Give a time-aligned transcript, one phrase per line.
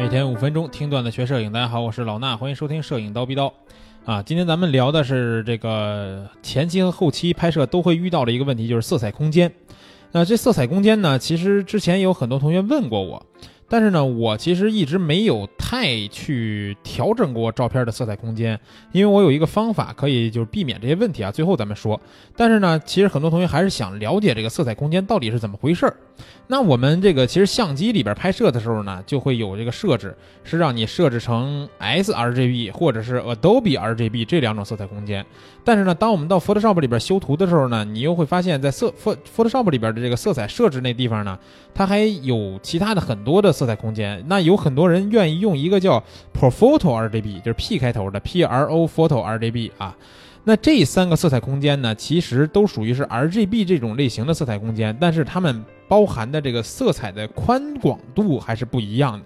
[0.00, 3.52] 每天五分钟听段子学摄影，大家好，我是老衲，欢迎收听摄影刀逼刀。
[4.06, 9.52] 啊，今天咱们聊的是这个前期和后期拍摄都会遇到的一个问题，就是色彩空间。
[10.12, 13.26] 那这色彩空间呢，其实之前有很多同学问过我。
[13.72, 18.58] 但是呢，我其实一直没有太去调整过照片的色彩空间，
[18.90, 21.30] 因为我有一个方法可以就是避免这些问题啊。
[21.30, 21.98] 最后咱们说。
[22.36, 25.96] 但是呢，其实很多同学还是想了解这个色彩空间到底是怎么回事儿。
[26.48, 35.24] 那我们这个其实相机里边拍摄的时候呢，就会有这个设置，是让你设置成 sRGB 或者是 Adobe RGB 这两种色彩空间。
[35.64, 38.92] 但是呢，当我们到 Photoshop 里边修图的时候呢，你又会发现，在色
[39.36, 41.38] Photoshop 里边的这个色彩设置那地方呢，
[41.72, 44.24] 它还有其他的很多的色彩空间。
[44.26, 49.94] 那有很多人愿意用一个叫 ProPhoto RGB，就是 P 开头的 P R O Photo RGB 啊。
[50.44, 59.24] 那这三个色彩空间呢，其实都属于是 RGB 这种类型的色彩空间，但是它们包含的这个色彩的宽广度还是不一样的。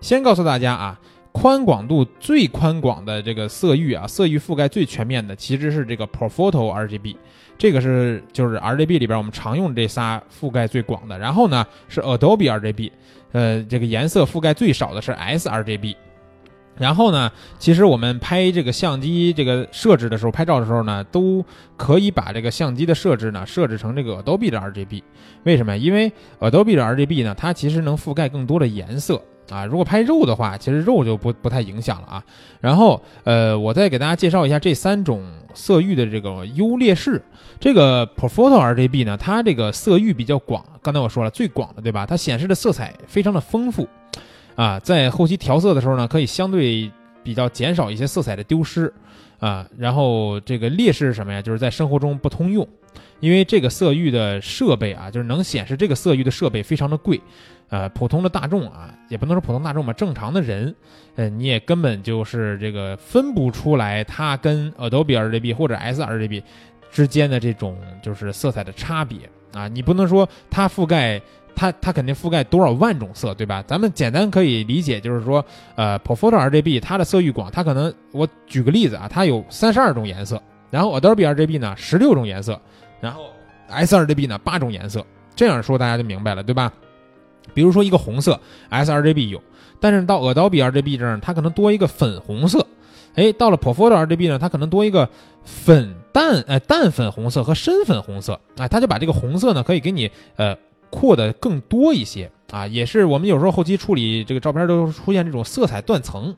[0.00, 1.00] 先告诉大家啊，
[1.32, 7.16] 宽广度最宽广的这个色域啊，色域覆盖最全面的其实是这个 ProPhoto RGB，
[7.58, 11.18] 这个是就是 RGB 里边我们常用这仨覆盖最广的。
[11.18, 12.92] 然后呢是 Adobe RGB，
[13.34, 15.96] 呃，这个颜色覆盖最少的是 sRGB。
[16.76, 21.44] 然后呢，其实我们拍这个相机这个设置的时候，拍照的时候呢，都
[21.76, 25.02] 可以把这个相机的设置呢设置成这个 Adobe 的 RGB。
[25.44, 25.76] 为什么？
[25.78, 29.64] 因为 Adobe 的 RGB 呢，它其实能覆盖更多的颜色啊。
[29.64, 32.24] 如果拍肉的话，其实肉就不不太影响了啊。
[32.60, 35.22] 然后，呃，我再给大家介绍一下这三种
[35.54, 37.22] 色域的这个优劣势。
[37.60, 42.04] 这个 ProPhoto RGB 呢，它这个色域比较广，刚才我说了最广的，对吧？
[42.04, 43.88] 它显示的色彩非常的丰富。
[44.56, 46.90] 啊，在后期调色的时候呢，可以相对
[47.22, 48.92] 比较减少一些色彩的丢失，
[49.40, 51.42] 啊，然后这个劣势是什么呀？
[51.42, 52.66] 就是在生活中不通用，
[53.18, 57.20] 因为这个色域的设备啊，就是能显示这个色域的设备非常的贵，
[57.68, 60.72] 呃，普通的大众啊，也不能说普通大众吧，正常的人，
[61.16, 66.42] 呃，你也根本就是这个分不出来它跟 Adobe RGB 或者 sRGB
[66.92, 69.18] 之间的这种就是色彩的差别
[69.52, 71.20] 啊，你不能说它覆盖。
[71.54, 73.62] 它它肯定覆盖多少万种色，对吧？
[73.66, 75.44] 咱们简单可以理解，就是说，
[75.74, 82.60] 呃，ProPhoto RGB 它的色域广，它可能我举个例子啊，它有三十二种颜色，然后 Adobe RGB 呢十六种颜色，
[83.00, 83.26] 然后
[83.70, 85.04] sRGB 呢八种颜色，
[85.34, 86.72] 这样说大家就明白了，对吧？
[87.52, 88.38] 比如说一个红色
[88.70, 89.40] ，sRGB 有，
[89.80, 92.66] 但是到 Adobe RGB 这儿，它可能多一个粉红色，
[93.14, 95.08] 哎，到了 ProPhoto RGB 呢，它可能多一个
[95.44, 100.56] 粉淡，呃，淡粉红色和深粉红色，啊，它就把这个红色呢可以给你，呃。
[100.94, 106.32] 扩的更多一些啊，也是我们有时候后期处理这个照片都出现这种色彩断层，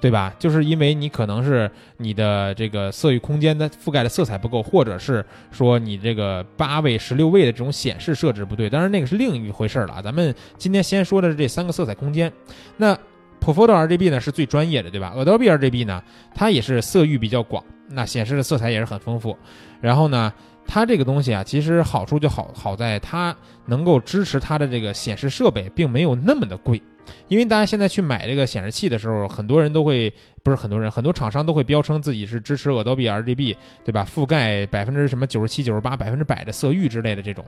[0.00, 0.34] 对吧？
[0.36, 8.68] 就是因为你可能是你的这个色域空间的覆盖的色彩不够，或者是说你这个八位、十六位的这种显示设置不对。
[8.68, 10.02] 当然那个是另一回事了啊。
[10.02, 12.32] 咱们今天先说的是这三个色彩空间。
[12.76, 12.98] 那
[13.40, 16.02] ProPhoto RGB 呢是最专业的，对吧？Adobe RGB 呢，
[16.34, 19.36] 它也是色域比较广，那显示的色彩也是很丰富。
[19.80, 20.32] 然后呢？
[20.66, 23.34] 它这个东西啊，其实好处就好好在它
[23.66, 26.80] 能够支持它的这个显示设备，并没有那么的贵。
[27.26, 30.12] 因为大家现在去买这个显示器的时候，很多人都会
[30.44, 34.06] 不是很多人，很多厂商都会标称自己是支持 Adobe RGB，对吧？
[34.08, 37.44] 覆盖百分之什么九十七、九十八、百分之百的色域之类的这种，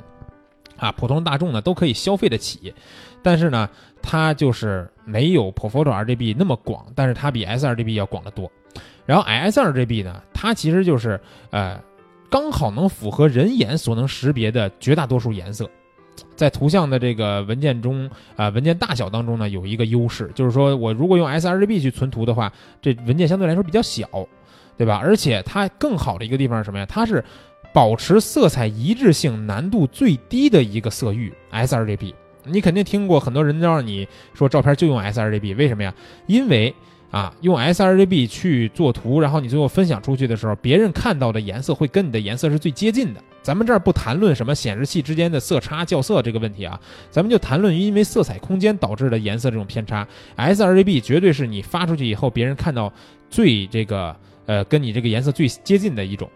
[0.76, 2.74] 啊，普通大众呢都可以消费得起。
[3.22, 3.68] 但是呢，
[4.02, 8.50] 它就是没有 ProPhoto RGB 那么广，但是它比 sRGB 要广得多。
[9.06, 11.20] 然后 sRGB 呢，它其实就是
[11.50, 11.80] 呃。
[12.32, 15.68] 刚好能符合人眼所能识别的绝大多数颜色，
[16.34, 22.50] 在图像的这个文件中啊，文件大小当中呢，有一个优势，就是说我如果用 sRGB 去存图的话，
[22.80, 24.08] 这文件相对来说比较小，
[24.78, 24.96] 对吧？
[24.96, 26.86] 而且它更好的一个地方是什么呀？
[26.86, 27.22] 它是
[27.70, 32.14] 保持色彩一致性难度最低的一个色域 sRGB。
[32.44, 35.94] 你肯定听过很多人都让你说照片就用 sRGB，为什么呀？
[36.26, 36.74] 因为
[37.12, 43.22] 啊，用 sRGB 去做图，然后你最后分享出去的时候，别人看到的颜色会跟你的颜色是最接近的。
[43.42, 50.08] 咱们这儿不谈论什么显示器之间的色差校色这个问题啊，咱们就谈论因为色彩空间导致的颜色这种偏差。
[50.38, 52.90] sRGB 绝对是你发出去以后，别人看到
[53.28, 54.16] 最这个
[54.46, 56.26] 呃跟你这个颜色最接近的一种。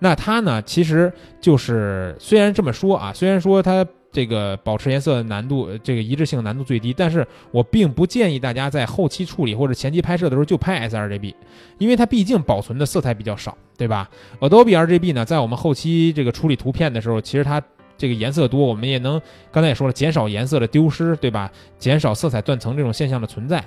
[0.00, 3.86] 那它呢，其实就是虽然这么说啊，虽然说它。
[4.16, 11.34] 这个保持颜色的难度，这个一致性难度最低，但是我并不建议大家在后期处理或者前期拍摄的时候就拍 sRGB，
[11.76, 14.08] 因为它毕竟保存的色彩比较少，对吧
[14.40, 17.62] ？Adobe RGB 呢，在我们后期这个处理图片的时候，其实它
[17.98, 19.20] 这个颜色多，我们也能
[19.52, 21.52] 刚才也说了，减少颜色的丢失，对吧？
[21.78, 23.62] 减少色彩断层这种现象的存在。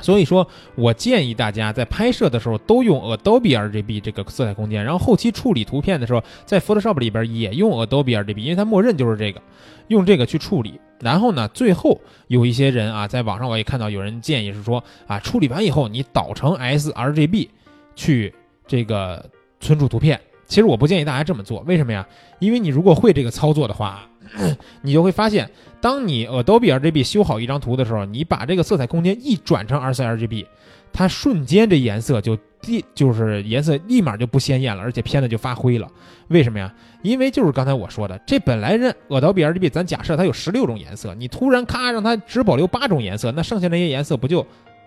[0.00, 9.40] 所以说我建议大家在拍摄的时候都用 Adobe RGB 这个色彩空间，然后后期处理图片的时候，在 Photoshop 里边也用 Adobe RGB，因为它默认就是这个，
[9.88, 17.48] 用这个去处理然后呢，最后有一些人啊，在网上我也看到有人建议是说啊，处理完以后你导成 sRGB
[17.94, 18.34] 去
[18.66, 19.24] 这个
[19.60, 20.20] 存储图片。
[20.50, 22.04] 其实我不建议大家这么做，为什么呀？
[22.40, 24.04] 因为你如果会这个操作的话，
[24.82, 25.48] 你就会发现，
[25.80, 30.44] 当你 Adobe RGB 修好一张图的时候，你把这个色彩空间一转成 sRGB，
[30.92, 35.88] 它瞬间这颜色就立就是颜色立马就不鲜艳了，而且片子就发灰了。
[36.26, 36.74] 为什么呀？
[37.02, 44.44] 因为就是刚才我说的，这本来人 Adobe RGB 咱假设它有十六种颜色，你突然咔让它只保留八种颜色，那剩下那些颜色不就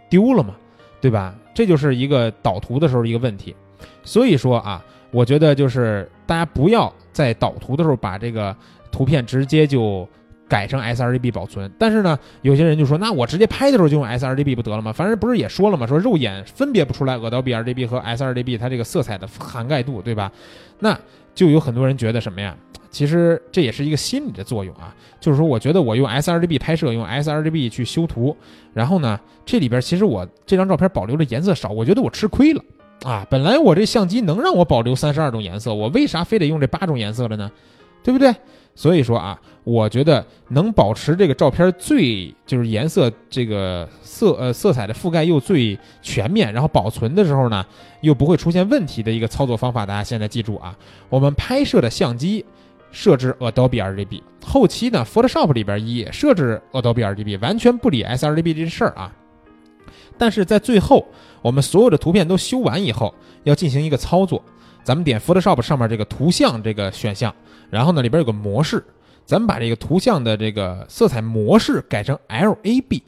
[0.09, 0.55] 丢了吗？
[0.99, 1.33] 对吧？
[1.53, 3.55] 这就是一个导图的时候一个问题。
[4.03, 4.83] 所以说啊。
[5.13, 8.53] 我觉得就是大家不要在导图的时候把这个
[8.91, 10.07] 图片直接就
[10.49, 11.71] 改成 sRGB 保存。
[11.77, 14.91] 但是呢，有些人就说，那我直接拍的时候就用 sRGB 不得了吗？
[14.91, 15.85] 反正不是也说了吗？
[15.85, 20.31] 说肉眼分别不出来 Adobe RGB 和 sRGB 它这个色彩的涵盖度，对吧？
[20.79, 20.99] 那
[21.35, 22.57] 就有很多人觉得什么呀？
[22.89, 28.35] 其实这也是一个心理的作用啊，就是说，我觉得我用 sRGB 拍摄，用 sRGB 去修图，
[28.71, 32.63] 然后呢，这里边其实我这张照片保留的颜色少，我觉得我吃亏了。
[33.01, 37.51] 啊，本来我这相机能让我保留三十二种颜色，我为啥非得用这八种颜色了呢？
[38.03, 38.33] 对不对？
[38.75, 47.63] 所以说啊，我觉得能保持这个照片最就是颜色这个色呃色彩的覆盖又最全面，然后保存的时候呢
[48.01, 50.75] 又不会出现问题的一个操作方法，大家现在记住啊，
[51.09, 52.43] 我们拍摄的相机
[52.91, 59.13] 设置 Adobe RGB，后期呢 Photoshop 里边也设置 Adobe RGB，完全不理 sRGB 这事儿啊。
[60.17, 61.05] 但是在最后，
[61.41, 63.13] 我们所有的图片都修完以后，
[63.43, 64.43] 要进行一个操作。
[64.83, 67.33] 咱们点 Photoshop 上面这个图像这个选项，
[67.69, 68.83] 然后呢里边有个模式，
[69.25, 73.01] 咱们把这个图像的这个色彩模式改成 LAB。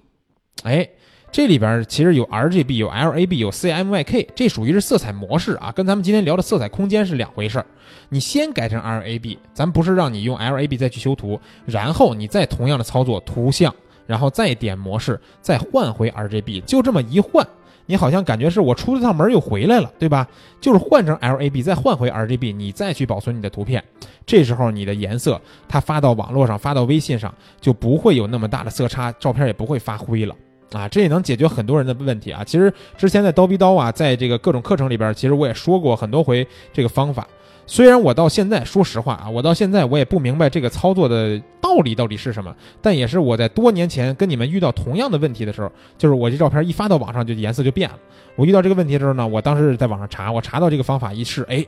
[0.63, 0.89] 哎，
[1.33, 7.65] 这里边其实有 RGB、有 LAB、有 CMYK，这属于是色彩模式啊，跟咱们今天聊的色彩空间是两回事儿。
[8.07, 13.75] 你先改成 LAB，咱不是让你用 LAB 再去修图，然后你再同样的操作图像。
[14.05, 17.45] 然后再点模式，再换回 RGB，就这么一换，
[17.85, 20.27] 你好像感觉是我出了趟门又回来了，对吧？
[20.59, 23.83] 就是换成 LAB，再换回 RGB，你再去保存你的图片，
[24.25, 30.35] 这时候你的颜色它发到网络上，发到微信上就不会有那么大的色差，照片也不会发灰了
[30.71, 30.87] 啊！
[30.87, 32.43] 这也能解决很多人的问题啊！
[32.43, 37.27] 其实之前在刀逼刀啊，在这个各种课程里边，其实我也说过很多回这个方法。
[37.67, 47.97] 虽然我到现在，说实话啊，我到现在我也不明白这个操作的道理到底是什么，但也是我在多年前跟你们遇到同样的问题的时候，就是我这照片一发到网上就颜色就变了。
[48.35, 51.65] 我遇到这个问题的时候呢，我当时在网上查，我查到这个方法一试，哎，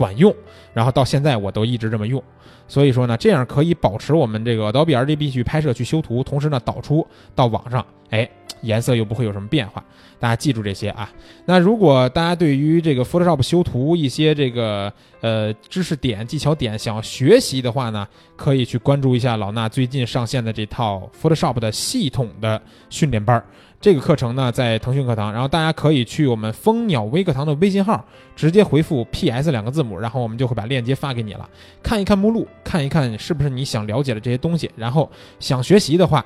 [0.00, 0.34] 管用，
[0.72, 2.22] 然后到现在我都一直这么用。
[2.66, 8.26] 所以说呢，这样可以保持我们这个 Adobe RGB 去拍摄去修图，同时呢导出到网上，哎。
[8.62, 9.82] 颜色又不会有什么变化，
[10.18, 11.10] 大家记住这些啊。
[11.46, 14.92] 那如果大家对于这个 Photoshop 修图一些这个
[15.22, 18.06] 呃知识点、技巧点想要学习的话呢，
[18.36, 22.60] 可以去关注一下老衲最近上线的这套 Photoshop 的系统的
[22.90, 23.46] 训练班儿。
[23.80, 28.04] 这个课程呢在腾讯课堂，然后大家可以去我们蜂鸟微课堂的微信号，
[28.36, 31.48] 直接回复 PS 两个字母，然后我们就会把链接发给你了。
[31.82, 36.24] 看一看目录，看一看是不是你想了解的这些东西，然后想学习的话。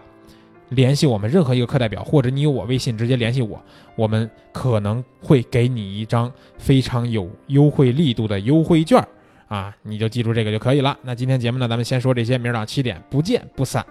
[0.70, 3.62] 联系我们任何一个课代表，或者你有我微信，直接联系我，
[3.94, 9.06] 我们可能会给你一张非常有优惠力度的优惠券
[9.46, 10.98] 啊，你就记住这个就可以了。
[11.02, 13.84] 那今天节目呢，咱们先说这些，明儿早上七点不见不散。